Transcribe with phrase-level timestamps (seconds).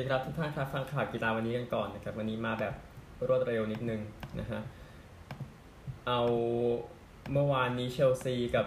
[0.00, 2.74] ดีครับทุกท่านครับฟังข่าวกีฬาวันนี้กันก่อนนะครับวันนี้มาแบบ
[3.28, 4.00] รวดเร็วนิดนึง
[4.40, 4.60] นะฮะ
[6.06, 6.20] เอา
[7.32, 8.66] เมื่อวานนี้เชลซีกับ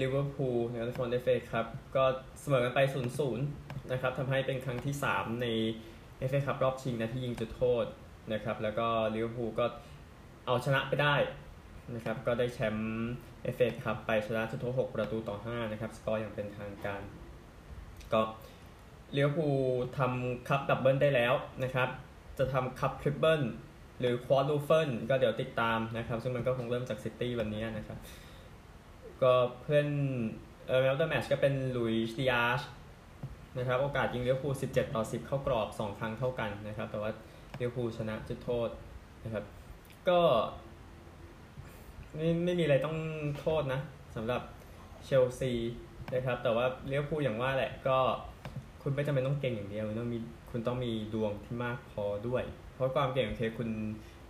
[0.00, 1.66] ลิเวอร์พูลนะครับใน final เอฟเอคัพ
[1.96, 2.04] ก็
[2.40, 3.44] เสมอกันไป0ูนย์
[3.92, 5.46] นะครับทำให้เป็นครั้งที่ 3 ใน
[6.18, 7.84] เอฟเอคัพรอบชิงนะที่ยิงจุดโทษ
[8.32, 9.66] นะครับแล้วก็ลิเวอร์พูลก็
[10.46, 11.14] เอาชนะไปได้
[11.94, 13.10] นะครับก็ได้แชมป์
[13.44, 17.02] เอฟเอคัพไปชนะจุดโทษ 6 ประตูต่อ 5 นะครับ สกอร์อย่างเป็นทางการ
[18.12, 18.22] ก็
[19.12, 19.46] ลิเวอร์พูล
[19.98, 21.32] ทำ cup double ได้แล้ว
[21.64, 21.88] นะครับ
[22.38, 23.42] จะทำ cup treble
[24.00, 27.98] หรือ quadruple ก็เดี๋ยวติดตามนะครับ ซึ่งมันก็คงเริ่มจากซิตี้วันนี้นะครับ
[29.22, 29.88] ก็ player
[30.68, 32.60] of the match ก็เป็นลุยส์ดิอาซ
[33.58, 37.10] นะครับ โอกาสยิงลิเวอร์พูล 17 ต่อ 10 เข้ากรอบ 2 ครั้งเท่ากันนะครับ แต่ว่า
[37.56, 38.68] ลิเวอร์พูลชนะจุดโทษ
[39.24, 39.44] นะครับ
[40.08, 40.20] ก็
[42.14, 42.96] ไม่ไม่มีอะไรต้อง
[43.38, 43.80] โทษนะ
[44.16, 44.42] สำหรับ
[45.04, 45.52] เชลซี
[46.14, 47.98] นะครับ แต่ว่าลิเวอร์พูลอย่างว่าแหละก็
[48.82, 50.18] คุณไม่จำเป็นต้องเก่งอย่างเดียวต้องมี
[50.50, 52.42] คุณต้องมีดวงที่มากพอด้วย
[52.74, 53.68] เพราะความเก่งโอเคคุณ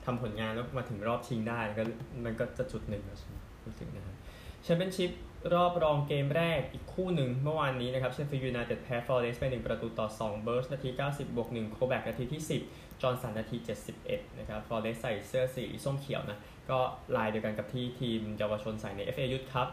[0.04, 1.82] ทำผลงานแล้วมาถึงรอบชิงได้ก็
[2.24, 3.18] มันก็จะจุดหนึ่งแล้ว
[3.66, 4.16] รู้สึกนะครับ
[4.62, 5.10] แชมเปี้ยนชิพ
[5.54, 13.56] รอบรองเกมแรกอีกคู่หนึ่งเมื่อวานนี้นะครับเชฟฟิลด์ยูไนเต็ดแพ้ฟอร์เรสต์ไป 1 ประตูต่อ 2 เบิร์จนาที 90 บวก1โคลแบ็คนาทีที่ 10 จอร์นสันนาที
[13.98, 16.38] 71 นะครับฟอร์เรสต์ใส่เสื้อสีส้มเขียวนะ
[16.70, 16.78] ก็
[17.16, 19.68] ลายเดียวกันกับที่ทีมเยาวชนใส่ใน FA Youth Cup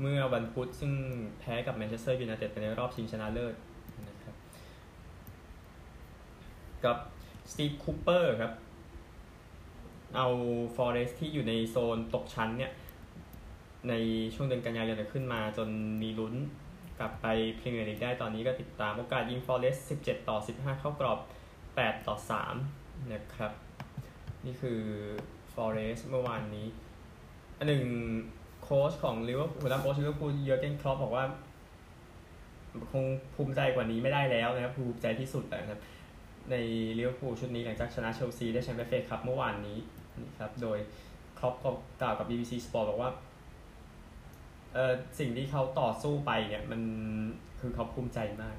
[0.00, 0.92] เมื่อวันพุธซึ่ง
[1.38, 3.54] แพ้กับแมนเชสเตอร์ยูไนเต็ดไปในรอบชิงชนะเลิศ
[4.08, 4.34] นะครับ
[6.86, 6.96] กับ
[7.50, 8.52] สตีฟคูเปอร์ครับ
[10.16, 10.26] เอา
[10.76, 12.72] ฟอร์เรสที่อยู่ในโซนตกชั้นเนี่ย
[13.88, 13.94] ใน
[14.34, 15.68] ช่วงเดือนกันยายนขึ้นมาจน
[16.02, 16.34] มีลุ้น
[16.98, 17.26] กลับไป
[17.58, 21.18] พรีเมียร์ลีกได้ตอนนี้ก็ติดตามโอกาสยิงฟอร์เรส17 ต่อ 15 เข้ากรอบ
[21.62, 22.16] 8 ต่อ
[22.64, 23.52] 3 นะครับ
[24.44, 24.80] นี่คือ
[25.52, 26.66] ฟอร์เรสเมื่อวานนี้
[27.58, 27.84] อันหนึ่ง
[28.62, 31.24] โค้ชของลิเวอร์พูลนะโค้ชลิเวอร์พูลเยอร์เกนคล็อปป์บอกว่า
[32.90, 35.80] คงภูมิใจกว่านี้ไม่ได้แล้วนะครับภูมิใจที่สุดนะครับ
[36.50, 36.56] ใน
[36.98, 39.78] ลิเวอร์พูลชุดนี้หลังจากชนะเชลซีได้แชมป์ FA Cup เมื่อวานนี้
[40.26, 40.78] นะครับโดย
[41.38, 41.70] คล็อปป์ก็
[42.00, 43.10] กล่าวกับ BBC Sport บอกว่า
[44.74, 46.80] เออสิ่งที่เขาต่อสู้ไปเนี่ยมัน
[47.60, 48.56] คือเขาภูมิใจมาก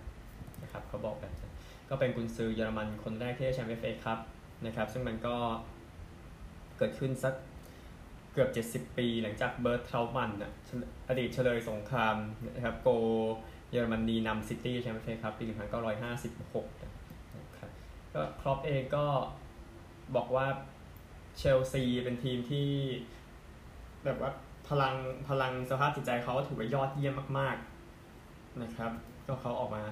[0.64, 1.54] นะครับเขาบอกแบบนั้น
[1.90, 4.20] ก็เป็นกุนซือเยอรมันคนแรกที่ได้แชมป์ FA Cup
[4.66, 5.36] นะครับ ซึ่งมันก็
[6.78, 7.34] เกิดขึ้นสัก
[8.34, 8.50] เกือบ
[8.86, 10.52] 70 ปี หลังจากเบิร์ตเทราท์มันน์นะ
[11.10, 12.16] อดีตเชลยสงคราม
[12.56, 12.90] นะครับโกล
[13.72, 17.03] เยอรมนีนำซิตี้แชมป์ FA Cup ปี 1956นะครับ
[18.14, 19.06] ก็คล็อปป์เองก็
[20.16, 20.48] บอกว่า
[21.38, 22.70] เชลซีเป็นทีมที่
[24.06, 24.32] แบบว่า
[24.70, 24.96] พลัง
[25.30, 27.56] พลังสภาพจิตใจเขาถือว่ายอดเยี่ยมมาก
[28.08, 28.92] ๆนะครับ
[29.28, 29.84] ก็เขาออกมา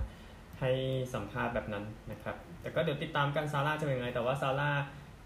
[0.59, 0.71] ให้
[1.13, 4.71] สัมภาษณ์แบบนั้นนะครับ แต่ก็เดี๋ยวติดตามกันซาลาห์จะเป็นยังไง แต่ว่าซาลาห์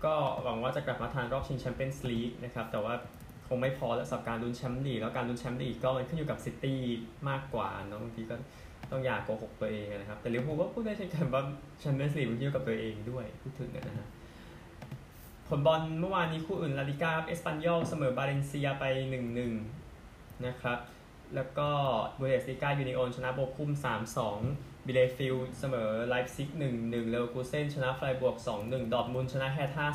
[0.05, 0.13] ก็
[0.43, 2.93] หวังว่าจะกลับมาทันรอบชิงแชมเปี้ยนส์ลีกนะครับ แต่ว่า
[3.47, 6.79] คงไม่พอแล้วสำหรับการลุ้นแชมป์ลีกแล้วการลุ้นแชมป์ลีกก็มันขึ้นอยู่กับซิตี้
[7.29, 8.35] มากกว่าเนาะบางทีก็
[8.91, 11.41] ต้องอย่าโกหกตัวเองนะครับ แต่ลิเวอร์พูลก็พูดได้เช่นกันว่า
[11.79, 14.07] แชมเปี้ยนส์ลีกมันขึ้นอยู่กับตัวเองด้วยพูดถึงนะฮะ
[15.47, 18.83] ผลบอลเมื่อวานนี้คู่อื่นลาลิกาเอสปันยอลเสมอบาเลนเซียไป
[19.65, 20.79] 1-1 นะครับ
[21.35, 21.69] แล้วก็
[22.19, 23.71] บุนเดสลีกายูนิโอนชนะโบคุม
[24.27, 29.85] 3-2 บีเลเฟลด์เสมอไลป์ซิก 1-1 เลวกูเซนชนะไฟบวก 2-1 ดอร์ทมุนด์ชนะแฮร์ธ่า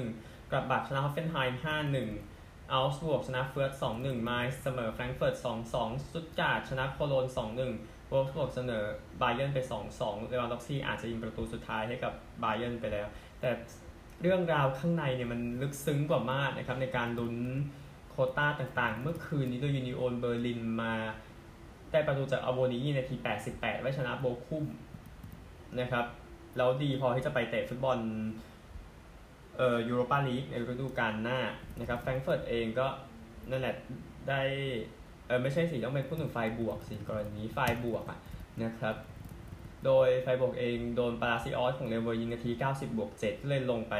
[0.00, 1.60] 2-1 กลัดบัคชนะฮอฟเฟนไฮม์
[2.14, 5.34] 5-1เอาก์สบวร์กชนะเฟือร์ธ2-1 ไมนซ์เสมอแฟรงก์เฟิร์ต
[5.74, 7.26] 2-2 สตุตการ์ตชนะโคโลญ
[7.68, 8.84] 2-1 โวล์ฟสบวร์กเสมอ
[9.20, 9.58] บาเยิร์นไป
[9.94, 12.12] 2-2เลวานดอฟสกี้อาจจะยิงประตูสุดท้ายให้กับ
[12.42, 13.06] บาเยิร์นไปแล้ว
[13.40, 13.50] แต่
[14.22, 17.36] เรื่องราวข้างในเนี่ยมันลึกซึ้งกว่ามากนะครับในการลุ้น
[18.10, 20.94] โควตาต่างๆ เมื่อคืนนี้โดยยูนิโอนเบอร์ลินมา
[21.92, 23.14] ได้ประตูจากอโวนิยีนาที
[23.48, 24.64] 88 ไว้ชนะโบคุม
[25.80, 26.06] นะครับ
[26.56, 27.98] แล้วดีพอที่จะไปเตะฟุตบอล
[29.56, 31.38] เอ่อยูโรปาลีกในฤดูกาลหน้า
[31.80, 32.86] นะครับแฟรงก์เฟิร์ตเองก็
[33.50, 33.74] นั่นแหละ
[34.28, 34.40] ได้
[35.30, 38.18] เออไม่ใช่สิต้องเป็นผู้หนึ่งไฟบวกสิกรณีไฟร์บวร์กอะ
[38.64, 38.96] นะครับ
[39.84, 43.94] โดยไฟร์บวร์กเองโดนปาลาซิออสของเลเวอร์ยิงนาที 90 บวก 7 ก็เลยลงไป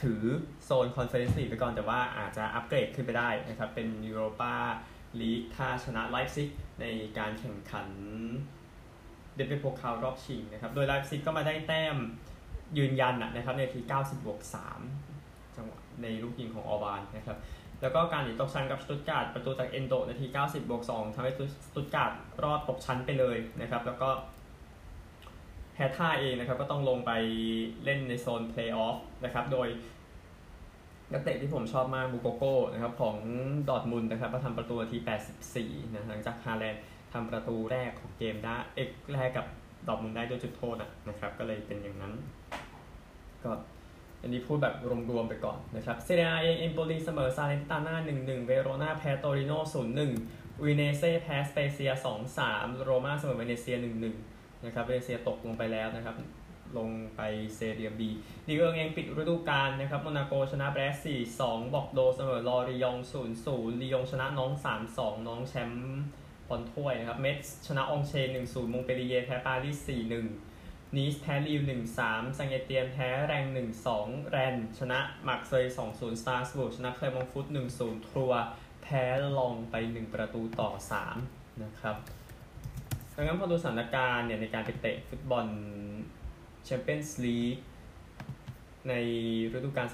[0.00, 0.22] ถือ
[0.64, 4.54] โซนคอนเฟอเรนซ์ลีกไปก่อน แต่ว่าอาจจะอัปเกรดขึ้นไปได้นะครับ เป็นยูโรปา
[5.20, 6.48] ลีกถ้าชนะไลป์ซิก
[6.80, 6.84] ใน
[7.18, 7.88] การแข่งขัน
[9.34, 11.96] เดเอฟเบโพคาลรอบชิงนะครับ โดยไลป์ซิกก็มาได้แต้ม
[12.78, 14.40] ยืนยันนะครับนาที 90 บวก
[14.98, 17.38] 3 จังหวะในลูกยิงของออร์บานนะครับ
[17.84, 21.32] แล้วก็การหนีตกชั้นกับสตุตการ์ตประตูจากเอ็นโดนาที 90บวก2ทำให้
[21.66, 22.12] สตุตการ์ต
[22.42, 24.08] รอดตกชั้นไปเลยนะครับ แล้วก็
[25.76, 27.12] แฮร์ธ่าเองนะครับก็ต้องลงไป
[27.84, 29.68] เล่นในโซนเพลย์ออฟนะครับโดย
[31.12, 33.16] นักเตะที่ผมชอบมากมูโกโก้นะครับของ
[33.68, 34.98] ดอร์ทมุนด์นะครับมาทำประตูนาที
[35.46, 36.82] 84 นะหลังจากฮาแลนด์
[37.12, 39.46] ทำประตูแรกของเกมได้เอกแรกกับ
[39.88, 40.76] ดอร์ทมุนด์ได้ด้วยจุดโทษ
[41.08, 42.12] นะครับ ก็เลยเป็นอย่างนั้น
[43.44, 43.50] ก็
[44.24, 44.74] อันนี้พูดแบบ
[45.10, 49.58] รวมๆไปก่อนนะครับเซเรียอาเองเอมโปลีเสมอซาแลร์นิตาน่า1-1 เวโรนาแพ้โตริโน่
[50.10, 51.90] 0-1อูดิเนเซ่แพ้สเปเซีย
[52.36, 53.76] 2-3 โรม่าเสมอเวเนเซีย
[54.20, 56.16] 1-1 นะครับเวเนเซียตกลงไปแล้วนะครับ
[56.78, 57.20] ลงไป
[57.56, 58.10] เซเรียบี
[58.46, 66.02] ลีกเอิงเองปิดฤดูกาลนะครับโมนาโกชนะแบรสต์สี่สองบอร์กโดซ์เสมอลอริยองต์ศูนย์ศูนย์ลียงชนะน็องต์สามสองน็องต์แชมป์
[66.48, 70.14] บอลถ้วยนะครับเม็ตซ์ชนะอองเช่ร์หนึ่งศูนย์มงเปลลิเย่ร์แพ้ปารีสสี่ห
[70.96, 74.98] นีซแพ้ลีลล์หนึ่งสามซังเอเตียนแพ้แร็งส์หนึ่งสองแรนส์ ชนะ
[75.28, 78.32] มาร์กเซยสองศูนย์สตราส์บูร์กชนะแกลร์มงต์ฟุตหนึ่งศูนย์ทรัวส์
[78.82, 79.04] แพ้
[79.38, 81.16] ล็องส์ไปหนึ่งประตูต่อสาม
[81.62, 81.96] นะครับ
[83.14, 85.46] ดังนั้นพอดูสถานการณ์เนี่ยในการไปเตะฟุตบอล
[86.64, 87.56] แชมเปี้ยนส์ลีก
[88.88, 88.92] ใน
[89.52, 89.86] ฤดูกาล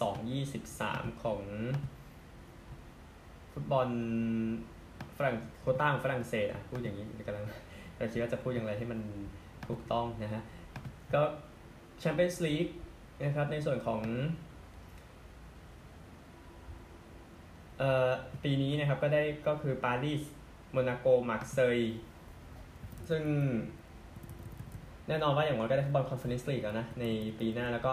[0.00, 1.40] 2022-23 ของ
[3.52, 3.88] ฟุตบอล
[5.16, 7.44] ฝรั่งโควตาของฝรั่งเศสอะพูดอย่างนี้กำลัง
[7.96, 9.00] แต่คิดว่าจะพูดอย่างไรให้มัน
[9.68, 10.42] ถูกต้องนะฮะ
[11.14, 11.22] ก็
[12.00, 12.66] แชมเปี้ยนส์ลีก
[13.22, 14.00] นะครับในส่วนของ
[17.78, 18.10] เอ่อ
[18.42, 20.22] ปีนี้นะครับก็ได้ก็คือปารีส
[20.72, 21.78] โมนาโกมาร์กเซย
[23.08, 23.22] ซึ่ง
[25.08, 27.04] แน่นอนว่าอย่างน้อยก็ได้ฟุตบอลคอนเฟอเรนซ์ลีกแล้วนะ ใน
[27.40, 27.92] ปีหน้าแล้วก็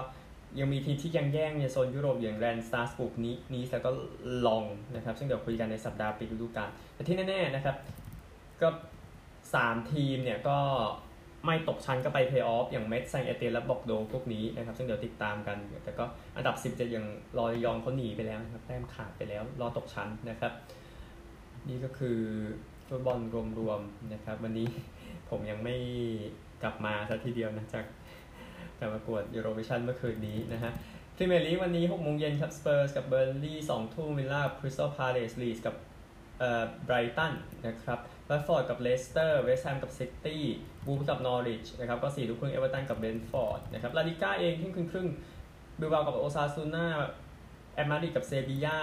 [0.59, 3.91] ยังมีทีมที่ยังแย่งในโซนยุโรปอย่างแรนส์สตราส์บูร์กนี้นี้แล้วก็
[4.45, 4.63] ล็องส์
[4.95, 7.75] นะครับ ซึ่งเดี๋ยวคุยกันในสัปดาห์ปิดฤดูกาลแต่ที่แน่ ๆ นะครับ
[8.61, 8.69] ก็
[9.29, 10.57] 3 ทีมเนี่ยก็
[11.45, 16.05] ไม่ตกชั้นก็ไปเพย์ออฟอย่างเมตซ์แซงต์เอเตียนและบอร์กโดซ์พวกนี้นะครับ ซึ่งเดี๋ยวติดตามกัน แต่ก็
[16.37, 17.05] อันดับ 10 อย่างลอ
[17.39, 20.53] ริยองต์เขาหนีไปแล้วนะครับแต้มขาดไปแล้ว รอตกชั้นนะครับ
[21.69, 22.19] นี่ก็คือ
[22.87, 23.19] ฟุตบอล
[23.59, 24.67] รวมๆนะครับ วันนี้
[25.29, 25.75] ผมยังไม่
[26.63, 27.85] กลับมาซะทีเดียวนะจาก
[28.79, 30.71] การประกวดยูโรวิชันเมื่อคืนนี้นะฮะ
[31.15, 35.75] พรีเมียร์ลีกวันนี้6โมงเย็นครับสเปอร์สกับเบิร์นลีย์2ทุ่มวิลล่าคริสตัลพาเลสลีดส์กับ
[36.39, 37.33] เอ่อไบรตัน
[37.67, 40.43] นะครับวัตฟอร์ดกับเลสเตอร์เวสต์แฮมกับซิตี้
[40.85, 45.07] วูล์ฟกับนอริชนะครับก็4ทุ่มครึ่งเอเวอร์ตันกับเบรนท์ฟอร์ดนะครับลาลีกาเองเที่ยงคืนครึ่ง
[45.79, 46.85] บิลเบากับโอซาซูน่า
[47.75, 48.79] แอตมาดริดกับเซบียา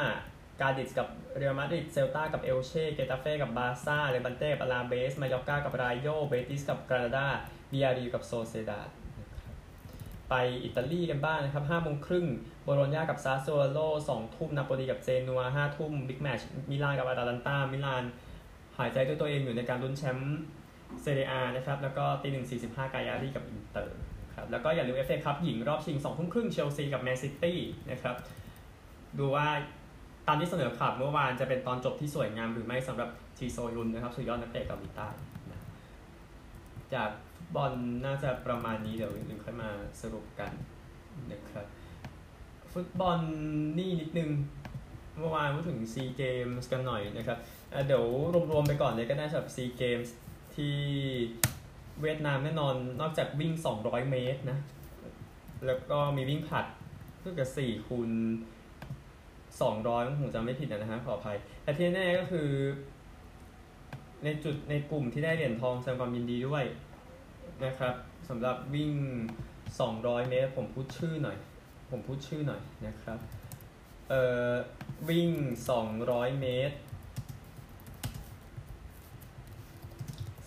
[0.60, 7.26] กาดิสกับเรอัลมาดริดเซลตากับเอลเช่เกตาเฟ่กับบาซ่าเลบันเต้กับอลาเบสมายอร์กากับรายโยเบติสกับกรานาดา
[7.72, 8.80] บียาร์เรอัลกับโซเซียดาด
[10.30, 10.34] ไป
[10.64, 12.26] อิตาลีกันบ้างนะครับ5โมงครึ่ง
[12.62, 13.78] โบโลญญากับซาโซโล
[14.10, 16.40] 2ทุ่มนาโปลีกับเจนัว5ทุ่ม big match
[16.70, 18.04] มิลานกับอาตาลันตามิลาน
[18.78, 20.38] หายใจด้วยตัวเองอยู่ในการลุ้นแชมป์
[21.02, 23.98] เซเรียนะครับ แล้วก็ตีหนึ่งสี่สิบห้ากายารี่กับอินเตอร์
[24.36, 27.58] ครับแล้วก็อย่าลืมเอฟเอคัพหญิงรอบชิง2ทุ่มครึ่งเชลซีกับแมนซิตี้
[27.90, 28.16] นะครับ
[29.18, 29.46] ดูว่า
[30.26, 35.08] ตามที่เสนอข่าวเมื่อวานจะเป็นตอนจบที่สวยงามหรือไม่สำหรับจีโซยุนนะครับสุดยอดนักเตะเกาหลีใต้
[36.94, 37.72] จากฟุตบอล
[38.04, 39.70] น่าจะประมาณนี้เดี๋ยวอื่นๆค่อยมา
[40.02, 40.52] สรุปกัน
[41.32, 41.66] นะครับ
[42.72, 43.18] ฟุตบอล
[43.78, 44.30] นี่นิดนึง
[45.18, 47.38] เมื่อวานพูดถึงซีเกมส์กันหน่อยนะครับ
[47.86, 48.04] เดี๋ยว
[48.52, 50.14] รวมๆไปก่อนเลยก็ได้สำหรับซีเกมส์
[50.58, 50.76] ที่
[52.02, 53.52] เวียดนามแน่นอนนอกจากวิ่ง
[53.82, 54.58] 200 เมตรนะ
[55.66, 56.66] แล้วก็มีวิ่งผลัด
[57.18, 58.10] เพื่อกับ4คูณ
[59.34, 62.48] 200ผมจำไม่ผิดนะฮะขออภัย แต่ที่แน่ก็คือ
[64.24, 66.64] ในจุดในกลุ่มที่ได้เหรียญทองแสดงความยินดีด้วย
[67.64, 67.94] นะครับ
[68.28, 68.92] สำหรับวิ่ง
[69.62, 71.36] 200 เมตร ผมพูดชื่อหน่อย
[71.90, 73.18] ผมพูดชื่อหน่อยนะครับ
[74.08, 74.52] เอ่อ
[75.08, 75.30] วิ่ง
[75.84, 76.76] 200 เมตร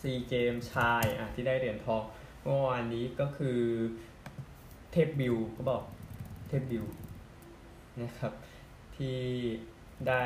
[0.01, 2.03] ซีเกมชายอะที่ได้เหรียญทอง
[2.44, 3.59] เมื่อวานนี้ก็คือ
[4.92, 5.83] เทพบิวเขาบอก
[6.50, 6.86] เทพบิว
[8.01, 8.33] นะครับ
[8.95, 9.18] ที่
[10.07, 10.25] ได้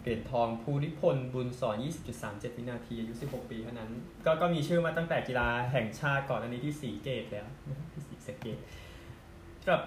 [0.00, 1.76] เหรียญทองภูริพลบุญสอน
[2.18, 3.90] 20.37 วินาที อายุ 16 ปีเท่านั้น
[4.24, 7.48] ก็ก็มีชื่อมาตั้งแต่กีฬาแห่งชาติก่อนอันนี้ที่สีเกตแล้ว
[7.92, 8.58] ที่สีเกต
[9.62, 9.82] สำหรับ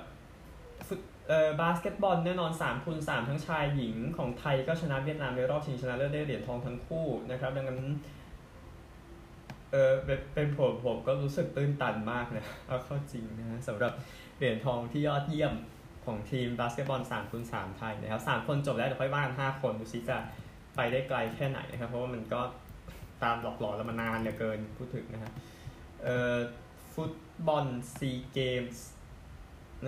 [0.88, 7.82] ฟุตเอ่อบาสเกตบอลแน่นอน3คูณ3ทั้งชายหญิงของไทยก็ชนะเวียดนามในรอบชิงชนะเลิศได้เหรียญทองทั้งคู่นะครับ ดังนั้น
[9.72, 9.92] เออ
[10.34, 13.94] เป็นผมผมก็รู้สึกตื้นตันมากนะเอาเข้าจริงนะสำหรับ
[14.38, 15.54] เหรียญทองที่ยอดเยี่ยม
[16.06, 20.18] ของทีมบาสเกตบอล3คูณ3ไทยนะครับ3คนจบแล้วเดี๋ยวค่อยว่ากัน5คนดูซิจะ
[20.76, 22.42] ไปได้ไกลแค่ไหนนะครับ เพราะว่ามันก็
[23.24, 25.34] ตามหลอกหลอนแล้วมานานเหลือเกินพูดถึงนะฮะ
[26.04, 26.38] เอ่อ
[26.94, 27.14] ฟุต
[27.48, 27.66] บอล
[27.98, 28.86] ซีเกมส์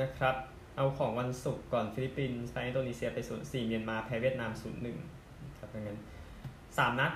[0.01, 0.36] นะครับ
[0.75, 6.00] เอาของวันศุกร์ก่อนฟิลิปปินส์แพ้อินโดนีเซียไป0 4เมียนมาแพ้เวียดนาม0 1ครับดังนั้น
[6.48, 7.12] 3นัด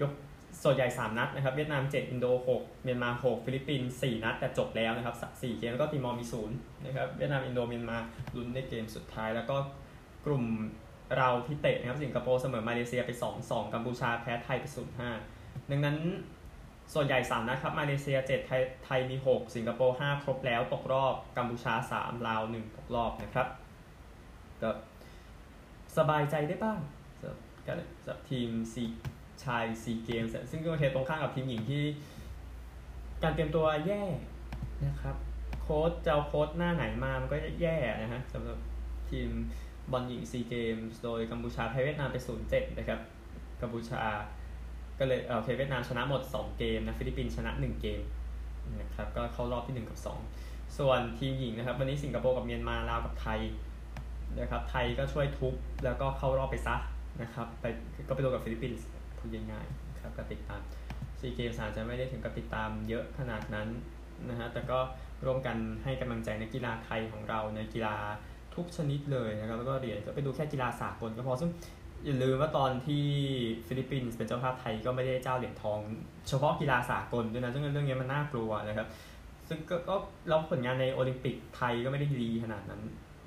[0.00, 0.12] ยก
[0.62, 2.26] ส่วนใหญ่ 3 นัดนะครับเวียดนาม 7 อินโด
[2.58, 6.24] 6 เมียนมา 6 ฟิลิปปินส์4นัด แต่จบแล้วนะครับ4เกมแล้วก็ติมอร์มี
[6.54, 7.98] 0นะครับเวียดนามอินโดเมียนมา
[8.36, 9.56] ลุ้นในเกมสุดท้ายแล้วก็
[10.26, 10.44] กลุ่ม
[11.16, 13.10] เราที่เตะนะครับสิงคโปร์เสมอมาเลเซียไป
[13.42, 14.64] 2-2 กัมพูชาแพ้ไทยไป
[15.18, 15.96] 0-5ดังนั้น
[16.94, 23.48] ส่วนใหญ่ 3 นัดครับ มาเลเซีย 7 ไทยไทยมี 6 สิงคโปร์ 5 ครบแล้วตกรอบกัมพูชา 3 ลาว 1 ตกรอบนะครับ
[24.62, 24.70] ก็
[25.96, 26.78] สบายใจได้บ้าง
[27.20, 27.26] สำ
[28.06, 28.84] หรับทีมซี
[29.44, 31.82] ชายซีเกมส์ซึ่งก็เทตรงข้ามกับทีมหญิงที่
[33.22, 34.02] การเตรียมตัวแย่
[34.86, 35.16] นะครับ
[35.62, 38.58] โค้ชจะเอาโค้ชหน้าไหนมามันก็แย่นะฮะสำหรับ
[39.10, 39.30] ทีม
[39.92, 43.00] บอลหญิงซีเกมส์โดยกัมพูชาแพ้เวียดนามไป0-7นย์นะครับ
[43.62, 44.02] กัมพูชา
[44.98, 48.02] ก็เลยเออเวียดนามชนะหมด 2 เกมนะฟิลิปปินส์ชนะ 1 เกม
[48.80, 49.98] นะครับก็เข้ารอบที่ 1 กับ
[50.36, 53.40] 2 ส่วนทีมหญิงนะครับ วันนี้สิงคโปร์กับเมียนมาลาวกับไทย
[54.40, 55.54] นะครับไทยก็ช่วยทุบ
[55.84, 56.76] แล้วก็เข้ารอบไปซะ
[57.22, 57.64] นะครับไป
[58.08, 58.86] ก็ไปโดนกับฟิลิปปินส์
[59.18, 60.60] พูดง่ายๆครับก็ติดตาม
[61.20, 63.68] ซีเกมส์อาจจะไม่ได้ถึงกับติดตามเยอะขนาดนั้น
[64.28, 64.78] นะฮะแต่ก็
[65.24, 67.96] ร่วมกันให้กำลังใจนักกีฬาไทยของเราในกีฬา
[68.54, 71.50] ทุกชนิดเลยนะครับแล้วก็เหรียญก็ไปดูแค่กีฬาสากลก็พอซึ่ง
[72.04, 73.04] อย่าลืมว่าตอนที่
[73.66, 75.78] ฟิลิปปินส์เป็นเจ้าภาพไทยก็ไม่ได้เจ้าเหรียญทอง
[76.28, 78.88] เฉพาะกีฬาสากลด้วยนะซึ่งเรื่องนี้มันน่ากลัวนะครับ
[79.48, 79.58] ซึ่ง
[79.88, 79.94] ก็
[80.28, 82.82] เราผลงานในโอลิมปิกไทยก็ไม่ได้ดีขนาดนั้น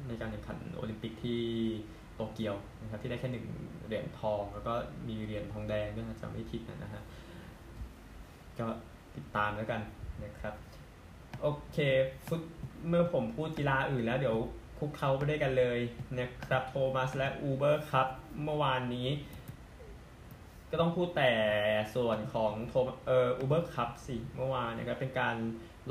[0.07, 1.41] ในการแข่งขันโอลิมปิกที่
[2.15, 3.46] โตเกียวนะครับที่ได้แค่หนึ่ง
[3.86, 4.74] เหรียญทอง แล้วก็
[5.08, 7.01] มีเหรียญทองแดงด้วยนะจำไม่ผิดนะฮะ
[8.60, 8.68] ก็
[9.15, 9.82] ติดตามแล้วกัน
[10.24, 10.53] นะครับ
[11.41, 11.77] โอเค
[12.27, 12.41] ฟุต
[12.88, 14.38] เมื่อผมพูดกีฬาอื่นแล้วเดี๋ยว
[14.77, 15.80] คุกเขาไปด้วยกันเลย
[16.20, 18.08] นะครับโทมัสและอูเบอร์ครับ
[18.44, 19.08] เมื่อวานนี้
[20.72, 21.32] ก็ต้องพูดแต่
[21.96, 22.74] ส่วนของโท
[23.08, 25.36] เอออูเบอร์คัพสิเมื่อวานนะครับเป็นการ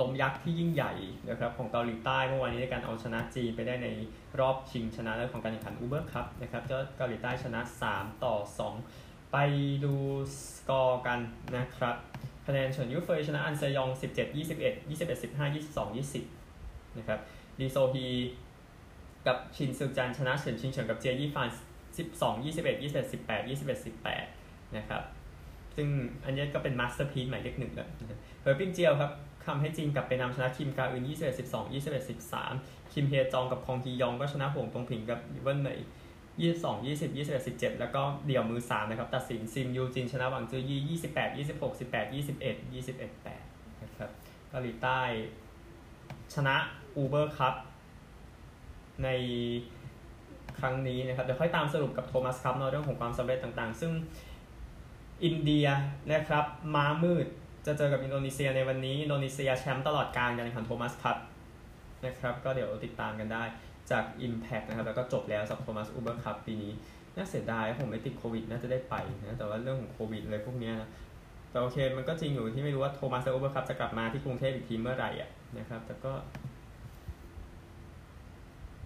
[0.00, 0.92] ล้มยักษ์ที่ยิ่งใหญ่
[1.28, 3.88] นะครับของเกาหลีใต้เมื่อวานนี้ในการเอาชนะจีนไปได้ใน
[4.40, 7.60] รอบชิงชนะเลิศของการแข่งขันอูเบอร์คัพนะครับก็เกาหลีใต้ชนะ
[7.92, 8.36] 3 ต่อ
[8.82, 9.36] 2 ไป
[9.84, 9.94] ดู
[10.56, 11.18] สกอร์กัน
[11.56, 11.96] นะครับ
[12.46, 15.96] คะแนนเฉินยูเฟยชนะอันเซยอง 17 21 21 15 22
[16.30, 17.20] 20นะครับ
[17.58, 18.06] อีโซฮี
[19.26, 21.48] กับชินซึงชานชนะเฉินชิงเฉินกับเจียยี่ฟาน
[21.96, 23.84] 12 21 21 18 21
[24.24, 25.02] 18นะครับ
[25.76, 25.88] ซึ่ง
[26.24, 27.88] อันนี้ก็เป็น masterpiece หมายเลขหนึ่งแล้ว
[28.42, 29.10] เฮอร์ปิงเจียวครับ
[29.46, 35.80] ทำให้จีนกลับไปนำชนะคิมกาอึน21 12 21 13 คิมเฮจองกับคองฮียองก็ชนะหวงตงผิงกับหลี่เวินเหมย
[36.40, 42.98] 22 20 21 17 แล้วก็เดี่ยวมือ 3 นะครับ ตัดสินซิมยูจินชนะหวังจือยี่28 26 18 21 21
[43.34, 44.10] 8นะครับ
[44.48, 45.00] เกาหลีใต้
[46.34, 46.54] ชนะ
[46.96, 47.54] อูเบอร์คัพ
[49.04, 49.08] ใน
[50.58, 53.92] ครั้งนี้นะครับ เดี๋ยวค่อยตามสรุปกับโทมัสครับในเรื่องของความสำเร็จต่างๆ ซึ่ง
[55.24, 55.66] อินเดีย
[56.12, 56.44] นะครับ
[56.74, 57.26] ม้ามืด
[57.66, 61.16] จะเจอกับอินโดนีเซียในวันนี้ อินโดนีเซียแชมป์ตลอดการการแข่งขันโทมัสครับ
[62.04, 63.44] นะครับ ก็เดี๋ยวติดตามกันได้
[63.90, 66.72] จาก Impact นะครับ แล้วก็จบแล้วสำหรับโทมัสอูเบอร์คัพปีนี้
[67.16, 68.94] น่าเสียดายผมไม่ติดโควิดน่าจะได้ไป
[69.26, 70.88] นะ แต่ว่าเรื่องของโควิดอะไรพวกนี้นะ
[71.50, 76.12] แต่โอเค มันก็จริงอยู่ที่ไม่รู้ว่าโทมัสอูเบอร์คัพจะกลับมาที่กรุงเทพอีกทีเมื่อไหร่อะนะครับ แต่ก็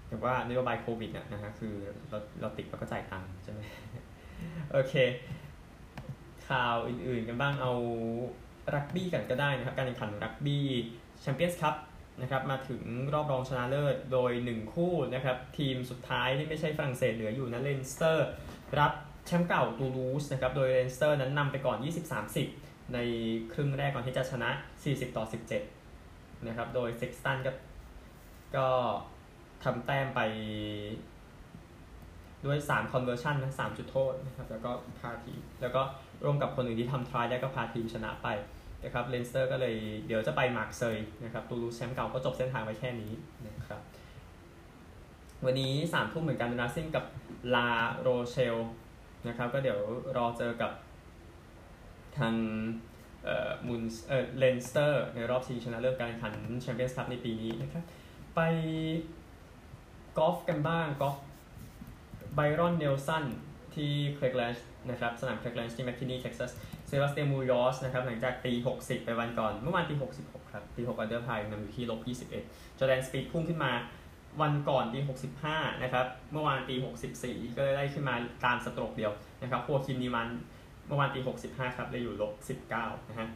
[0.08, 1.74] แต่ว่านโยบายโควิดนะฮะคือ
[2.08, 3.60] เราเราติดเราก็จ่ายตังค์ใช่ไหม
[4.72, 4.94] โอเค
[6.48, 7.72] ข่าวอื่นๆกันบ้างเอา
[8.74, 10.66] รักบี้กันก็ได้นะครับ การแข่งขันรักบี้
[11.20, 11.74] แชมเปี้ยนส์คัพ
[12.20, 12.82] นะครับมาถึง
[13.14, 18.28] รอบรองชนะเลิศโดย 1 คู่นะครับ ทีมสุดท้ายที่ไม่ใช่ฝรั่งเศสเหลืออยู่นะเลนสเตอร์
[18.78, 18.92] กับ
[19.26, 21.78] แชมป์เก่าตูลูสนะครับโดยเลนสเตอร์นั้นนำไปก่อน
[22.34, 22.98] 20-30 ใน
[23.52, 24.50] ครึ่งแรกก่อนที่จะชนะ
[24.82, 25.24] 40 ต่อ
[25.84, 27.52] 17 นะครับ โดยเซ็กซ์ตันก็
[28.56, 28.66] ก็
[29.64, 30.20] ทำแต้มไป
[32.44, 35.82] ด้วย 3 conversion นะ3จุดโทษนะครับแล้วก็พาทีแล้วก็
[36.24, 38.28] ร่วมกับคนอื่นที่ทำ try ได้ก็พาทีมชนะไป
[38.84, 39.74] นะครับเลนสเตอร์ก็เลย
[40.06, 43.12] เดี๋ยวจะไปมาร์กเซยนะครับตูลูสแชมป์เก่าก็จบเส้นทางไว้แค่นี้
[43.46, 43.80] นะครับ
[45.44, 47.04] วันนี้สามทุ่มเหมือนกันนะซิ่งกับ
[47.54, 47.68] ลา
[48.00, 48.56] โรเชล
[49.28, 49.78] นะครับก็เดี๋ยว
[50.16, 50.72] รอเจอกับ
[52.18, 52.34] ทาง
[53.24, 57.84] เอ่อมุนเอ่อเลนสเตอร์ในรอบชิงชนะเลิศการแข่งขันแชมเปี้ยนส์คัพในปีนี้นะครับ
[58.34, 58.40] ไป
[60.18, 61.16] กอล์ฟกันบ้างกอล์ฟ
[62.34, 63.24] ไบรอนเนลสัน
[63.76, 66.50] ที่เคลกแลนด์นะครับสนามเคลกแลนด์ที่แมคคินีเท็กซัส
[66.86, 72.00] เซบาสเตียนมูนยอซนะครับหลังจากตี 60 ไปวันก่อน เมื่อวานตี 66 ครับตี6 under par นำอยู่ที่ลบ
[72.40, 73.72] 21จอร์แดนสปีธพุ่งขึ้นมา
[74.42, 75.00] วันก่อนตี
[75.40, 76.74] 65 นะครับเมื่อวานตี
[77.14, 78.14] 64 ก็เลยได้ขึ้นมา
[78.44, 79.12] ตาม stroke เดียว
[79.42, 80.28] นะครับฮัวคิมนีมันน์
[80.86, 82.32] เมื่อวานตี 65 ครับได้อยู่ลบ
[82.70, 83.28] 19 นะฮะ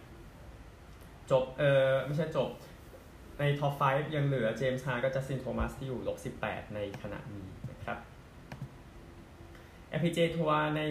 [1.30, 2.49] จบเออไม่ใช่จบ
[3.38, 7.47] ใน top 5 ยังเหลือเจมส์ฮาห์นก็จัสตินโทมัสที่อยู่ลบ18 ในขณะนี้
[9.92, 10.83] นะครับ LPGA ทัวร์ใน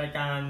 [0.00, 0.40] รายการ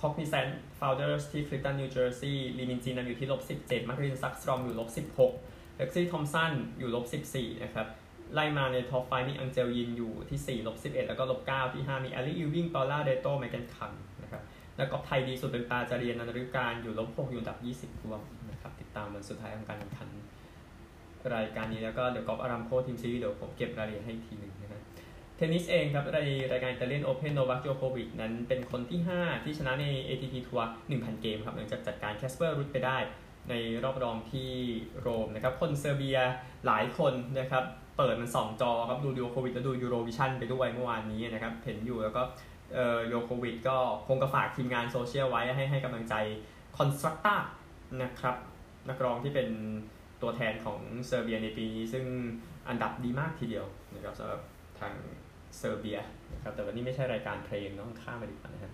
[0.00, 4.88] Cognizant Founders ที่คลิฟตันนิวเจอร์ซีย์ลีมินจีนำอยู่ที่ลบ17มาเดลีนซักสตรอมอยู่ลบ
[5.34, 7.04] 16เล็กซี่ทอมสันอยู่ลบ
[7.36, 7.86] 14นะครับ
[8.34, 14.42] ไล่มาใน top five มีอังเจลยินอยู่ที่4ลบ11 แล้วก็ลบ9ที่ 5 มีแอลลี่ยูวิงพอลล่าเรโต้เมแกนคังนะครับ
[14.76, 17.58] แล้วก็ไทยดีสุดเป็นปาจรีย์อนันต์นฤการอยู่ลบ6อยู่อันดับ
[17.98, 18.20] 20รวม
[18.50, 20.08] นะครับติดตามวันสุดท้ายของการแข่งขัน
[21.34, 24.73] รายการนี้แล้วก็เดี๋ยวกอล์ฟอารามโคทีมซีรีส์เดี๋ยวผมเก็บรายละเอียดให้อีกทีหนึ่งนะครับ
[25.36, 26.20] เทนนิสเองครับใน
[26.52, 32.98] รายการอิตเลียนโอเพนโนวัคโยโควิชนั้นเป็นคนที่ 5 ที่ชนะใน ATP ทัวร์1,000 เกมครับหลังจากจัดการแคสเปอร์รุดไปได้
[33.50, 34.50] ในรอบรองที่
[35.00, 36.18] โรมนะครับคนเซอร์เบีย
[36.66, 37.64] หลายคนนะครับ
[37.96, 42.22] เปิดมัน 2 จอครับดูโยโควิชแล้วดูยูโรวิชั่นไปด้วยเมื่อวานนี้นะครับเห็นอยู่แล้วก็
[42.74, 43.76] เอ่อโยโควิชก็
[44.06, 46.14] คงจะฝากทีมงานโซเชียลไว้ให้ให้กำลังใจ
[46.78, 47.36] คอนสตรักต้า
[48.02, 48.36] นะครับ
[48.88, 49.48] นักร้องที่เป็น
[50.22, 52.04] ตัวแทนของเซอร์เบียในปีนี้ซึ่ง
[52.68, 54.40] อันดับดีมากทีเดียวนะครับสำหรับ
[54.80, 54.94] ทาง
[55.58, 55.98] เซอร์เบีย
[56.34, 58.72] นะครับแต่วันนี้ไม่ใช่รายการเพลงเนาะข้ามไปดีกว่านะครับ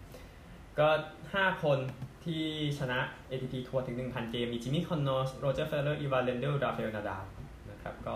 [0.78, 0.88] ก็
[1.26, 1.78] 5 คน
[2.25, 2.42] ที่
[2.78, 2.99] ชนะ
[3.30, 7.25] ATP ทัวร์ถึง 1,000 เกม มีจิมมี่คอนนอร์สโรเจอร์เฟเดอเรอร์อิวานเลนเดิลราฟาเอลนาดาล
[7.70, 8.14] นะครับก็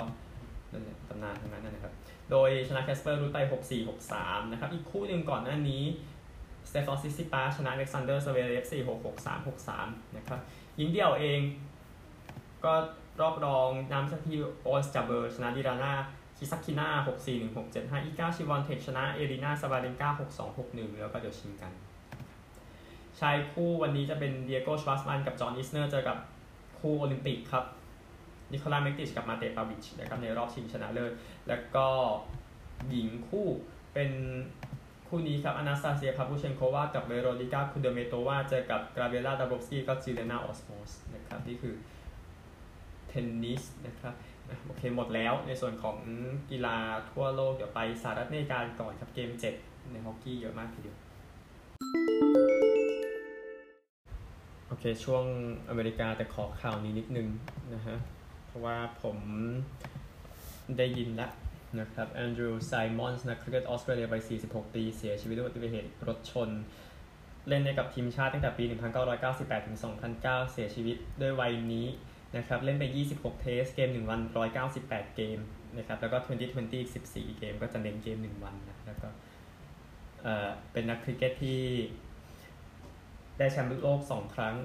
[0.72, 1.92] นั่นแหละตำนานทั้งนั้นนะครับ
[2.30, 5.82] โดยชนะแคสเปอร์รูตไป 6-4 6-3 นะครับ อีกคู่หนึ่งก่อนหน้านี้
[6.68, 10.40] สเตฟานอสซิตซิปาสชนะอเล็กซานเดอร์ซเวเรฟ4 6 6 3 6 3 นะครับ
[10.80, 11.40] ยิงเดี่ยวเอง
[12.64, 12.72] ก็
[13.20, 15.92] รอบรองน้ำสักที่อองส์จาเบอร์ชนะดิราน่า
[16.36, 21.72] คิซักคิน่า6 4 1 6 7 5อีกาชิวอนเทคชนะอารีนาซาบาเลนกา6 2 6 1แล้วก็เดี๋ยวชิงกัน
[23.20, 26.18] ชายคู่วันนี้จะเป็นเดียโกชวาสมันกับจอห์นอิสเนอร์เจอกับ
[26.78, 27.64] คู่โอลิมปิกครับ
[28.52, 31.12] นิโคลาเมกติชกับมาเตปาวิชนะครับในรอบชิงชนะเลิศ
[31.48, 31.86] แล้วก็
[32.90, 33.46] หญิงคู่
[33.94, 34.10] เป็น
[35.08, 41.74] คู่นี้ครับอนาสตาเซียพาพูเชนโควากับเวโรนิก้าคูเดเมโตวาเจอกับกาเบรียลาดาบราวสกี้กับจูเลียนาออลมอสนะครับนี่คือ
[43.14, 44.14] ทนนิสนะครับ
[44.66, 45.96] โอเคหมดแล้วในส่วนของ
[46.50, 46.76] กีฬา
[47.10, 49.30] ทั่วโลก เดี๋ยวไปสหรัฐอเมริกาก่อนครับเกม
[49.60, 50.96] 7ในฮอกกี้เยอะมากทีเดียว
[54.68, 55.24] โอเคช่วง
[55.68, 57.28] อเมริกาแต่ขอข่าวนี้นิดนึง
[57.74, 57.96] นะฮะ
[58.46, 59.16] เพราะว่าผม
[60.78, 61.32] ได้ยินแล้ว
[61.80, 66.48] นะครับแอนดรูว์ไซมอนส์นักคริกเก็ตออสเตรเลียวัย46 ปี เสียชีวิตด้วยอุบัติเหตุรถชน
[67.48, 68.64] เล่นในกับทีมชาติตั้งแต่ปี
[69.10, 69.78] 1998 ถึง
[70.14, 71.86] 2009 เสียชีวิตด้วยวัยนี้
[72.36, 74.20] นะครับเล่นไป 26 Test เกม 1 วัน
[74.68, 75.38] 198 เกม
[75.78, 79.08] นะครับแล้วก็ 2020 อีก 14 เกม ก็จะเน้นเกม 1 วันนะแล้วก็
[80.22, 81.60] เอ่อเป็นนักคริกเก็ตที่
[83.38, 84.56] ได้แชมป์โลก 2 ครั้ง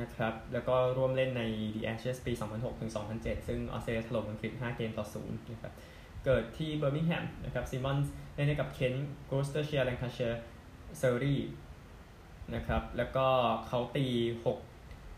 [0.00, 1.42] นะครับแล้วก็ร่วมเล่นใน
[1.74, 5.72] The Ashes ปี 2006 ถึง 2007 ซึ่งออสเตรเลียถล่มอังกฤษ 5 เกมต่อ 0 นะครับ
[6.24, 8.94] เกิดที่เบอร์มิงแฮมนะครับซิมอนส์เล่นให้กับเคนท์
[9.28, 10.40] กลอสเตอร์เชียร์แลงคาเชียร์
[10.98, 11.40] เซอร์เรย์
[12.54, 13.26] นะครับแล้วก็
[13.66, 14.06] เขาตี
[14.46, 14.65] 6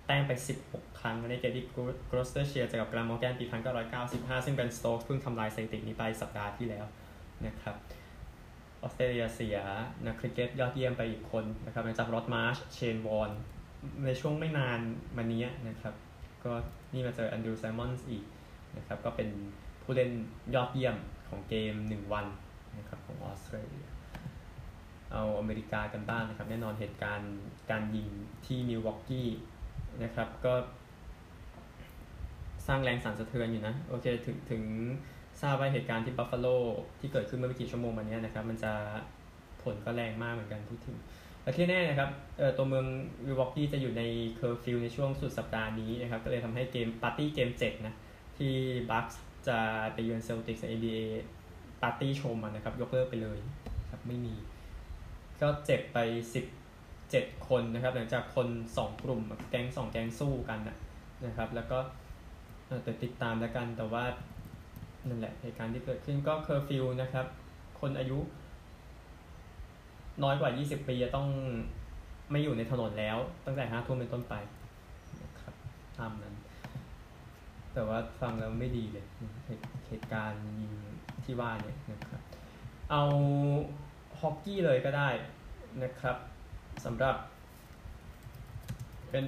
[0.09, 0.33] แต้มไป
[0.67, 1.67] 16 ครั้งในเกมที่
[2.11, 3.45] กลอสเตอร์เชียร์เจอกับกลามอร์แกนปี
[3.95, 6.85] 1995 ซึ่งเป็นสโตกส์เพิ่งทำลายสถิตินี้ไปสัปดาห์ที่แล้ว
[7.47, 7.77] นะครับ
[8.83, 9.59] ออสเตรเลียเสีย
[10.07, 13.31] นักคริกเก็ตยอดเยี่ยมไปอีกคนนะครับจากรอดมาร์ชเชนวอร์น
[14.05, 14.81] ในช่วงไม่นาน
[15.17, 15.95] มานี้นะครับ
[16.45, 16.53] ก็
[16.93, 18.25] นี่มาเจอแอนดรูว์ไซมอนส์อีก
[18.77, 19.29] นะครับก็เป็น
[19.83, 20.11] ผู้เล่น
[20.55, 20.97] ยอดเยี่ยม
[21.29, 22.27] ของเกม 1 วัน
[22.79, 23.87] นะครับของออสเตรเลีย
[25.13, 27.37] เอาอเมริกากันบ้างนะครับ แน่นอนเหตุการณ์
[27.71, 28.09] การยิง
[28.47, 29.29] ที่มิลวอกกี้
[30.03, 30.55] นะครับ ก็
[32.67, 34.63] สร้างแรงสั่นสะเทือนอยู่นะ โอเคถึงถึง
[35.41, 36.47] ทราบว่าเหตุการณ์ที่บัฟฟาโล
[37.01, 38.73] ที่เกิดขึ้นเมื่อไม่กี่ชั่วโมงมานี้นะครับ มันจะ
[39.63, 40.97] ผลก็แรงมากเหมือนกันพูดถึง
[41.43, 42.11] แต่ที่แน่นะครับ
[42.57, 42.87] ตัวเมือง
[43.27, 44.03] มิลวอกกี้จะอยู่ใน
[44.37, 47.95] เคอร์ฟิวในช่วงสุดสัปดาห์นี้นะครับ ก็เลยทำให้เกมปาร์ตี้เกม7นะ
[48.39, 48.53] ที่
[48.91, 49.59] บัคส์จะ
[49.95, 51.03] ไปเยือนเซลติกส์ใน NBA
[51.83, 53.39] ปาร์ตี้ชมนะครับ ยกเลิกไปเลย
[53.91, 54.35] ครับไม่มี
[55.41, 55.99] ก็เจ็บไป
[57.13, 60.61] 7 คนนะครับ หลังจากคน 2 กลุ่มแก๊ง2 แก๊งสู้กัน
[61.27, 61.79] นะครับ แล้วก็
[62.85, 64.05] แต่ติดตามแล้วกันแต่ว่า
[65.09, 67.27] นั่นแหละเหตุการณ์ที่เกิดขึ้นก็เคอร์ฟิวนะครับ
[67.81, 68.19] คนอายุ
[70.23, 71.29] น้อยกว่า 20 ปีจะต้อง
[72.31, 74.35] ไม่อยู่ในถนนแล้ว ตั้งแต่ห้าทุ่มเป็นต้นไป
[75.23, 75.55] นะครับ
[75.99, 76.35] ตามนั้น
[77.75, 79.07] แต่ว่าฟังแล้วไม่ดีเลย
[79.89, 80.73] เหตุการณ์ยิง
[81.25, 82.21] ที่ว่าเนี่ยนะครับ
[82.91, 83.05] เอา
[84.21, 85.09] ฮอกกี้เลยก็ได้
[85.83, 86.17] นะครับ
[86.85, 87.17] สำหรับ
[89.11, 89.25] เป็น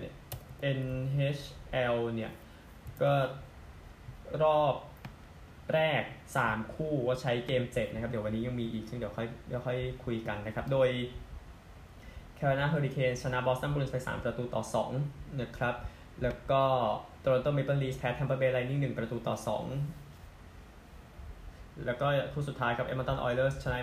[0.76, 2.32] NHL เนี่ย
[3.02, 3.12] ก็
[4.42, 4.74] รอบ
[5.74, 6.02] แรก
[6.38, 10.88] 3 คู่ว่าใช้เกม 7 นะครับ เดี๋ยววันนี้ยังมีอีก ซึ่งเดี๋ยวค่อยเดี๋ยวค่อยคุยกันนะครับ โดย
[12.38, 14.62] Carolina Hurricanes ชนะ Boston Bruins ไป 3 ประตูต่อ
[15.00, 15.74] 2 นะครับ
[16.22, 16.62] แล้วก็
[17.22, 19.36] Toronto Maple Leafs แพ้ Tampa Bay Lightning 1 ประตูต่อ
[20.24, 23.78] 2 แล้วก็คู่สุดท้ายกับ Edmonton Oilers ชนะ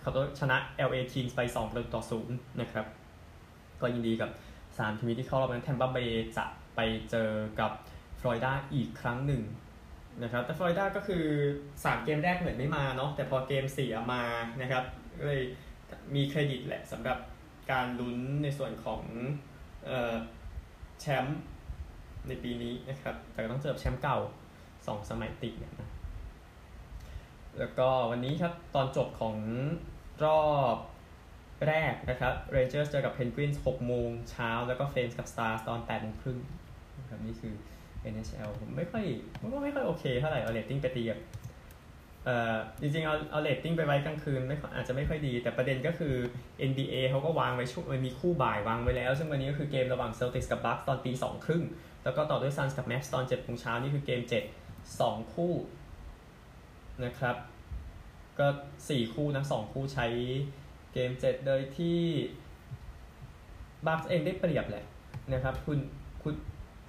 [0.00, 0.56] เขาชนะ
[0.88, 2.86] LA Kings ไป 2 ประตูต่อ 0 นะครับ
[3.82, 4.30] ก็ยินดีกับ
[4.64, 7.70] 3 ทีมที่เข้ารอบนั้น Tampa Bay จะไปเจอกับ
[8.20, 9.42] ฟลอริดาอีกครั้งหนึ่ง
[10.22, 11.24] นะครับแต่ฟลอริดาก็คือ
[11.66, 14.22] 3 เกมแรกเหมือนไม่มาเนาะแต่พอเกม 4 มา
[14.60, 14.84] นะครับ
[15.18, 15.42] ก็เลย
[16.14, 17.18] มีเครดิตแหละสำหรับ
[17.70, 19.02] การลุ้นในส่วนของ
[21.00, 21.40] แชมป์
[22.28, 24.18] ในปีนี้นะครับแต่ต้องเจอแชมป์เก่า
[24.64, 25.90] 2 สมัยติดเนี่ยนะ
[27.58, 29.36] แล้วก็วันนี้ครับตอนจบของ
[30.24, 30.76] รอบ
[31.68, 36.38] แรกนะครับเรนเจอร์เจอกับเพนกวินส์6โมงเช้าแล้วก็เฟลมส์กับสตาร์สตอน8โมงครึ่ง
[36.98, 37.54] นะครับนี่คือ
[38.12, 39.04] NHL ผมไม่ค่อย
[39.40, 41.18] ผมก็ไม่ค่อยโอเคเท่าไหร่เอาเรตติ้งไปตีกับ
[42.24, 46.14] เอ่อจริงๆเอาเอาเรตติ้งไปไว้กลางคืนไม่อาจจะไม่ค่อยดี แต่ประเด็นก็คือ
[46.70, 51.62] NBA เขาก็วางไว้ช่วงมันมีคู่บ่ายวางไว้แล้ว ซึ่งวันนี้ก็คือเกมระหว่าง Celtics กับ Bucks ตอนตีสองครึ่ง
[52.04, 55.52] แล้วก็ต่อด้วย Suns กับ Mavs ตอน7โมงเช้านี่คือเกม7 2คู่
[57.04, 57.36] นะครับ
[58.38, 58.46] ก็
[58.80, 60.06] 4คู่นะ2คู่ใช้
[60.92, 61.98] เกม7โดยที่
[63.86, 64.84] Bucks เองได้เปรียบแหละ
[65.32, 65.78] นะครับ คุณ
[66.22, 66.34] คุณ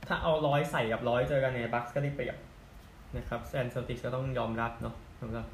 [0.08, 2.38] ถ้าเอาร้อยใส่กับร้อยเจอกันในบัคก็ได้เปรียบ
[3.18, 5.46] นะครับแซนเซลติกก็ต้องยอมรับเนาะสำหรับ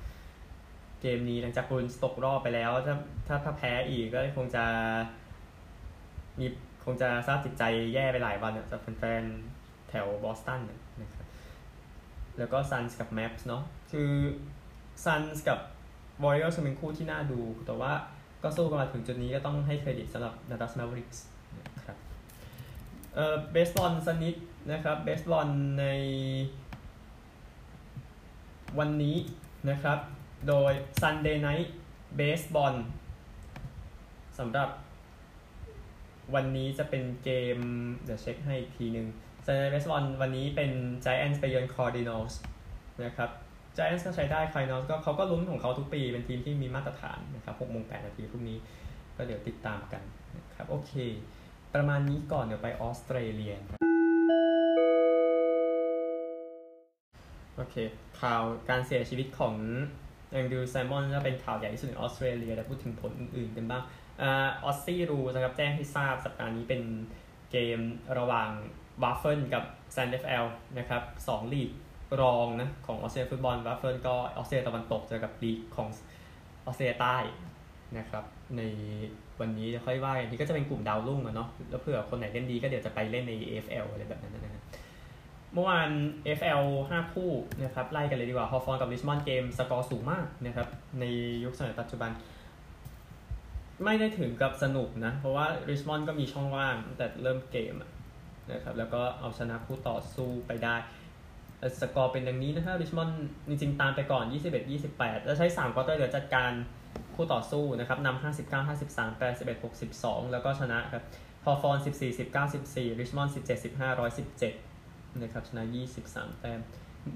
[1.02, 2.96] เกมนี้หลังจากคุณตกรอบไปแล้ว ถ้า
[3.28, 4.64] ถ้าถ้าแพ้อีกก็คงจะ
[6.40, 6.48] มี
[6.86, 10.62] คงจะทราบจิตใจแย่ไปหลายวันจากแฟนๆแถวบอสตัน
[11.02, 11.26] นะครับ
[12.38, 14.12] แล้วก็ซันส์กับแมปส์เนาะคือ
[15.06, 15.60] ซันส์กับ
[16.24, 17.92] วอริเออร์เป็นคู่ที่น่าดูแต่ว่า
[18.44, 21.24] ก็สู้กันมาถึงจุดนี้ก็ต้องให้เครดิตสำหรับนาดัสแมาริกส์
[21.76, 21.98] นะครับ
[23.16, 24.36] เอ่อเบสบอลสนิท
[24.72, 25.50] นะครับเบสบอล
[25.80, 25.86] ใน
[28.80, 29.18] วันนี้
[29.70, 30.00] นะครับ
[30.48, 30.72] โดย
[31.02, 31.70] Sunday Night
[32.20, 32.76] Baseball
[34.40, 34.70] สำหรับ
[36.36, 37.58] วันนี้จะเป็นเกม
[38.04, 39.08] เดี๋ยวเช็คให้อีกทีหนึ่ง
[39.46, 40.72] Sunday Night Baseball วันนี้เป็น
[41.06, 42.34] Giants ไปเยือน Cardinals
[43.04, 43.30] นะครับ
[43.78, 48.58] Giants ก็ใช้ได้ Cardinals ก็เขาก็ลุ้นของเขาทุกปี เป็นทีมที่มีมาตรฐานนะครับ6โมง8นาทีพรุ่งนี้
[49.16, 50.04] ก็เดี๋ยวติดตามกัน
[50.38, 50.94] นะครับโอเค
[51.74, 53.56] ประมาณนี้ก่อนเดี๋ยวไปออสเตรเลีย
[57.56, 57.76] โอเค
[58.22, 59.56] ข่าวการเสียชีวิตของ
[60.32, 63.84] แองดูไซมอนจะเป็นข่าวใหญ่ที่สุดในออสเตรเลียแต่พูดถึงผลอื่นๆกันบ้าง
[64.22, 64.28] อ
[64.64, 66.82] อสซี่รูนะครับแจ้งให้ทราบสัปดาห์นี้เป็น
[67.52, 67.80] เกม
[68.18, 68.50] ระหว่าง
[69.04, 70.46] WAFL กับ SANFL
[70.78, 71.70] นะครับสองลีก
[72.22, 75.88] รองนะของออสเตรเลียฟุตบอล WAFL ก็ออสเตรเลียตะวันตกเจอกับลีกของ
[76.66, 77.18] ออสเตรเลียใต้
[77.98, 78.24] นะครับ
[78.58, 78.62] ใน
[79.40, 84.64] วันนี้จะค่อยว่าอย่างนี้ก็จะเป็นกลุ่มดาวรุ่งอะเนาะแล้วเผื่อคนไหนเล่นดีก็เดี๋ยวจะไปเล่นใน AFL อะไรแบบนั้นนะครับ
[85.54, 85.90] เมื่อวาน
[86.38, 90.68] FL 5 คู่นะครับไล่กันเลยดีกว่าฮอฟฟอนกับริชมอนด์เกมสกอร์สูงมากนะครับ
[91.00, 91.04] ใน
[91.44, 92.12] ยุคสมัยปัจจุบัน
[93.84, 97.76] ไม่ได้ถึงกับสนุกนะ เพราะว่าริชมอนด์ก็มีช่องว่างแต่เริ่มเกม
[98.52, 100.76] นะครับแล้วก็เอาชนะคู่ต่อสู้ไปได้
[101.82, 104.26] สกอร์เป็นอย่างนี้นะครับริชมอนด์จริงๆ ตามไปก่อน
[104.76, 106.52] 21-28 แล้วใช้ 3 ควอเตอร์เหลือจัดการ
[107.16, 111.04] คู่ต่อสู้นะครับนำ59 53 81 62 แล้วก็ชนะครับ
[111.46, 113.98] ฮอฟฟอน14 19 14ริชมอนด์17 15
[114.58, 115.64] 117นะครับชนะ
[116.02, 116.60] 23 แต้ม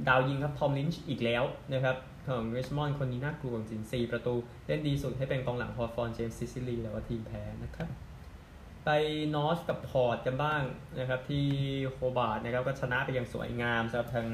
[0.07, 4.35] ดาวยิงครับ Tom Lynch อีกแล้วนะครับของริชมอนด์คนนี้น่ากลัวจริง4ประตู
[4.67, 7.89] เล่นดีสุดให้เป็นกองหลัง Hawthorn James Sicily แต่ว่าทีมแพ้นะครับ
[8.85, 8.89] ไป
[9.35, 10.61] North กับ Port กันบ้าง
[10.99, 11.45] นะครับที่
[11.91, 14.27] Hobart นะครับก็ชนะไปอย่างสวยงามสำหรับทาง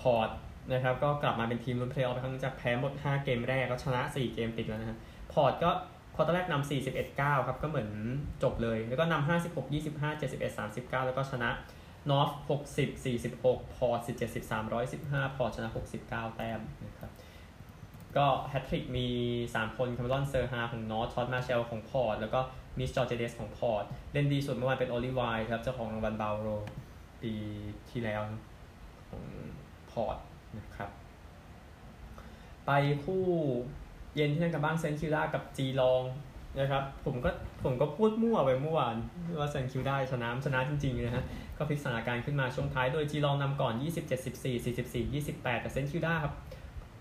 [0.00, 0.28] พอร์ต
[0.72, 4.98] นะครับก็กลับมาเป็นทีมลุ้นเพลย์ออฟครั้งจากแพ้หมด 5 เกมแรกก็ชนะ 4 เกมติดแล้วนะฮะ
[5.32, 5.70] พอร์ตก็
[6.14, 7.90] ควอเตอร์แรกนำ41 9 ครับ ก็เหมือน
[8.42, 11.50] จบเลย แล้วก็นำ56 25 71 39 แล้วก็ชนะ
[12.10, 12.28] North
[12.76, 15.68] 60 46 พอร์ต17 13 115 พอร์ตชนะ
[16.02, 17.10] 69 แต้มนะครับ
[18.16, 19.08] ก็แฮตทริกมี
[19.46, 22.40] 3 คน Cameron Zurhaar ของ North Todd Marshall ของ Port แล้วก็
[22.78, 26.48] Mitch Georgiades ของ Port เล่นดีสุดเมื่อวานเป็นโอลิวายครับ เจ้าของรางวัล Brownlow
[27.22, 27.32] ปี
[27.90, 28.20] ที่แล้ว
[29.08, 29.24] ของ
[29.90, 30.16] พอร์ต
[30.58, 30.90] นะครับ
[32.66, 32.70] ไป
[33.04, 33.24] คู่
[34.14, 36.02] เย็นที่นั่นกันบ้าง St Kilda กับ Geelong
[36.58, 37.30] นะครับ ผมก็
[37.64, 38.96] ผมก็พูดมั่วไปเมื่อวาน
[39.38, 41.24] ว่า St Kilda ชนะชนะจริงๆนะฮะ
[41.56, 46.34] ก็พลิกสถานการณ์ขึ้นมาช่วงท้ายโดย Geelong นำก่อน 27 14 44 28 แต่ St Kilda ครับ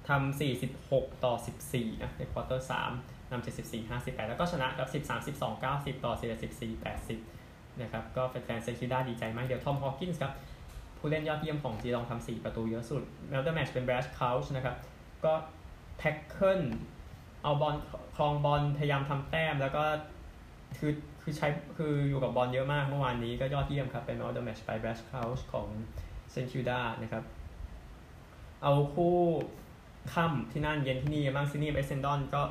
[0.10, 0.42] ทำ
[0.74, 1.34] 46 ต่อ
[1.70, 6.84] 14นะในควอเตอร์3 นำ74 58 แล้วก็ชนะครับ 13 12 90 ต่อ14
[7.16, 10.34] 80 นะครับ ก็แฟนๆ St Kilda ดีใจมาก เดี๋ยว Tom Hawkins ครับ
[10.98, 14.76] ผู้เล่นยอดเยี่ยมของ Geelong ทำ4ประตูเยอะสุด man of the match เป็น Brad Crouch นะครับ
[15.26, 15.34] ก็
[15.98, 16.62] tackle
[17.44, 17.76] เอาบอล
[18.16, 19.84] ครองบอลพยายามทำแต้ม แล้วก็
[20.78, 25.68] คือคือใช้คืออยู่กับบอลเยอะมากเมื่อวานนี้ก็ยอดเยี่ยมครับ เป็น man of the match ไป Brad Crouch ของ
[26.32, 27.24] St Kilda นะครับ
[28.64, 29.18] เอาคู่
[30.14, 32.42] ค่ำที่นั่นเย็นที่นี่บ้างซิดนีย์ Essendon ก็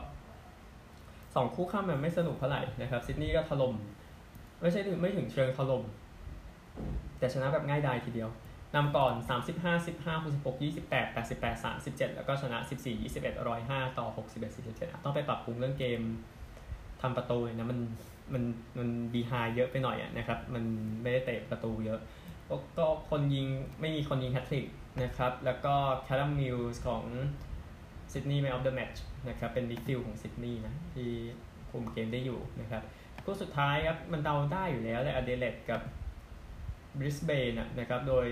[1.37, 3.75] สองคู่ค่ำมันไม่สนุกเท่าไหร่นะครับซิดนีย์ก็ถล่ม
[4.61, 5.83] ไม่ใช่ไม่ถึงเชิงถล่ม
[7.19, 8.31] แต่ชนะแบบง่ายดายทีเดียว
[8.75, 9.15] นำก่อน
[9.49, 13.25] 35 15 66 28 88 37 แล้วก็ชนะ 14 21
[13.63, 16.01] 105 ต่อ 61 47ต้องไปปรับปรุงเรื่องเกม
[17.03, 17.81] ทำประตูนะมัน
[18.35, 18.43] มัน
[18.79, 20.65] มันบีไฮเยอะไปหน่อยอะนะครับ มัน
[21.03, 22.01] ไม่ได้เตะประตูเยอะ
[22.79, 23.47] ก็คนยิง
[23.81, 24.67] ไม่มีคนยิงแฮตทริก
[25.03, 27.03] นะครับ แล้วก็ Callum Mills ของ
[28.17, 31.11] ซิดนีย์ man of the match นะครับเป็น midfield ของซิดนีย์นะที่
[31.71, 32.83] คุมเกมได้อยู่นะครับ
[33.25, 35.81] คู่สุดท้ายครับมันเดาได้อยู่แล้วเลยแอดิเลดกับ
[36.99, 38.27] บริสเบนนะครับโดย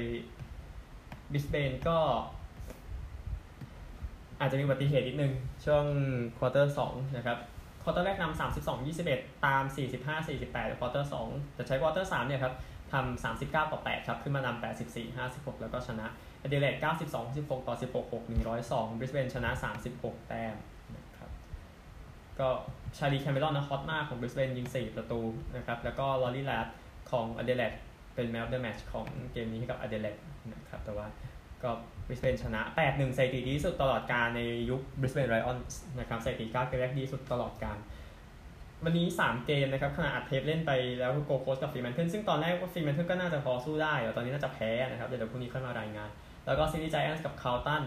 [1.31, 1.99] บริสเบนก็
[4.41, 5.33] อาจจะมีอุบัติเหตุนิดนึง
[5.65, 5.85] ช่วง
[6.39, 7.39] ควอเตอร์สองนะครับ
[7.83, 12.55] ควอเตอร์แรกนำสามสิบสองยี่สิบเอ็ดตามสี่สิบห้าสี่สิบแปดควอเตอร์สองแต่ใช้ควอเตอร์สามเนี่ยครับ
[12.93, 16.07] ทำสามสิบเก้าต่อแปดครับ ขึ้นมานำแปดสิบสี่ห้าสิบหกแล้วก็ชนะ
[16.45, 20.55] อเดเลดเก้าสิบสองสิบหกต่อสิบหกหกหนึ่งร้อยสองบริสเบนชนะสามสิบหกแต้ม
[20.97, 21.31] นะครับ
[22.39, 22.49] ก็
[22.97, 25.21] Charlie Cameron นะฮอตมากของบริสเบนยิงสี่ประตู
[25.57, 26.67] นะครับแล้วก็ Rory Laird
[27.11, 27.73] ของอเดเลด
[28.15, 30.17] เป็น man of the match ของเกมนี้ให้กับอเดเลด
[30.53, 31.07] นะครับแต่ว่า
[31.63, 31.71] ก็
[32.07, 35.59] บริสเบนชนะ 8-1สถิติดีที่สุดตลอดกาลในยุค Brisbane Lions
[35.99, 37.79] นะครับสถิติ9เกมแรกดีที่สุดตลอดกาล
[38.85, 46.11] วันนี้ 3 เกมนะครับขณะอัดเทปเล่นไปแล้ว Gold Coast กับ Fremantle ซึ่งตอนแรกว่า Fremantle ก็น่าจะพอสู้ได้แต่ตอนนี้น่าจะแพ้นะครับเดี๋ยวพรุ่งนี้ค่อยมารายงาน
[46.47, 47.85] แล้วก็ซิดนีย์ Giants กับ Carlton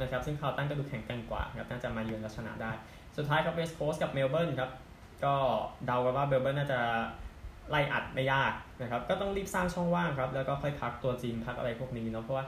[0.00, 2.72] นะครับซึ่ง Carlton ก็ดูแข็งแกร่งกว่าครับน่าจะมาเยือนและชนะได้
[3.16, 4.70] สุดท้ายครับ West Coast กับเมลเบิร์นครับ
[5.24, 5.34] ก็
[5.86, 6.80] เดากันว่าเมลเบิร์นน่าจะ
[7.70, 12.46] ไล่อัดไม่ยากนะครับก็ต้องรีบสร้างช่องว่างครับแล้วก็ค่อยพักตัวจริงพักอะไรพวกนี้เนาะเพราะว่า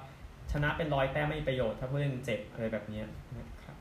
[0.52, 3.02] ชนะเป็นร้อยแต้มไม่มีประโยชน์ ถ้าผู้เล่นเจ็บอะไรแบบนี้
[3.38, 3.76] นะครับ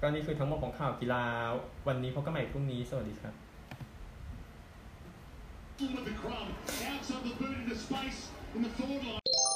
[0.00, 1.22] ก็นี่คือทั้งหมดของข่าวกีฬา
[1.88, 3.34] วันนี้พบกันใหม่พรุ่งนี้ สวัสดีครับ
[5.90, 6.54] with the crumb.
[6.88, 9.51] Outside the boot into space in the forward line.